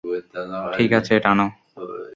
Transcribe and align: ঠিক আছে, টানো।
ঠিক 0.77 0.89
আছে, 0.93 1.13
টানো। 1.19 1.47